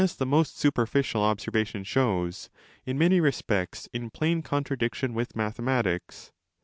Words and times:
299° 0.01 0.03
DE 0.03 0.07
CAELO 0.13 0.17
the 0.17 0.25
most 0.35 0.57
superficial 0.57 1.21
observation 1.21 1.83
shows, 1.83 2.49
in 2.87 2.97
many 2.97 3.19
respects 3.19 3.87
in 3.93 4.09
plain 4.09 4.41
contradiction 4.41 5.13
with 5.13 5.35
mathematics. 5.35 6.31